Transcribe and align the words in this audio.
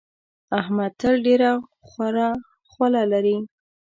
احمد 0.59 0.91
تل 1.01 1.15
ډېره 1.25 1.51
خوره 1.87 2.29
خوله 2.71 3.03
لري. 3.11 3.37